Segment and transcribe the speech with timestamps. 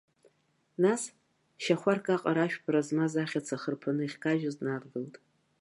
[0.83, 1.01] Нас,
[1.63, 5.15] шьахәарк аҟара ашәпара змаз ахьаца хырԥаны иахькажьыз днадгылт.